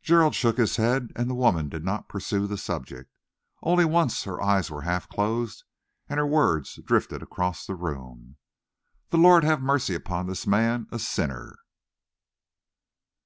[0.00, 3.12] Gerald shook his head, and the woman did not pursue the subject.
[3.62, 5.64] Only once her eyes were half closed
[6.08, 8.36] and her words drifted across the room.
[9.10, 11.58] "The Lord have mercy on this man, a sinner!"